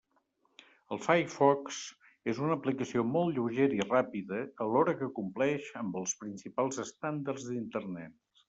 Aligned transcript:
El 0.95 1.01
Firefox 1.07 1.81
és 2.33 2.39
una 2.45 2.57
aplicació 2.59 3.05
molt 3.17 3.31
lleugera 3.37 3.77
i 3.81 3.87
ràpida, 3.91 4.41
alhora 4.67 4.97
que 5.03 5.11
compleix 5.21 5.71
amb 5.83 6.03
els 6.03 6.19
principals 6.25 6.83
estàndards 6.87 7.51
d'Internet. 7.53 8.19